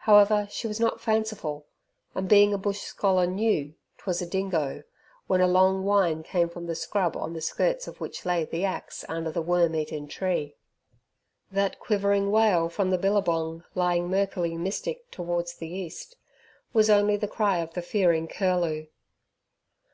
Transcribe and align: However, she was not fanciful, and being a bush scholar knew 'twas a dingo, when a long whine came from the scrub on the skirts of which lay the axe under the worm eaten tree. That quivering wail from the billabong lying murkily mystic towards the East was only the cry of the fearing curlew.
However, 0.00 0.48
she 0.50 0.66
was 0.66 0.78
not 0.80 1.00
fanciful, 1.00 1.64
and 2.14 2.28
being 2.28 2.52
a 2.52 2.58
bush 2.58 2.80
scholar 2.80 3.26
knew 3.26 3.72
'twas 3.96 4.20
a 4.20 4.26
dingo, 4.26 4.82
when 5.28 5.40
a 5.40 5.46
long 5.46 5.82
whine 5.86 6.22
came 6.22 6.50
from 6.50 6.66
the 6.66 6.74
scrub 6.74 7.16
on 7.16 7.32
the 7.32 7.40
skirts 7.40 7.88
of 7.88 7.98
which 7.98 8.26
lay 8.26 8.44
the 8.44 8.66
axe 8.66 9.02
under 9.08 9.30
the 9.32 9.40
worm 9.40 9.74
eaten 9.74 10.08
tree. 10.08 10.56
That 11.50 11.78
quivering 11.80 12.30
wail 12.30 12.68
from 12.68 12.90
the 12.90 12.98
billabong 12.98 13.64
lying 13.74 14.10
murkily 14.10 14.58
mystic 14.58 15.10
towards 15.10 15.54
the 15.54 15.68
East 15.72 16.16
was 16.74 16.90
only 16.90 17.16
the 17.16 17.26
cry 17.26 17.60
of 17.60 17.72
the 17.72 17.80
fearing 17.80 18.28
curlew. 18.28 18.88